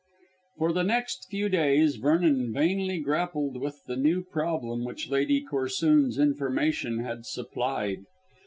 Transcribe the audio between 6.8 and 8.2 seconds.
had supplied.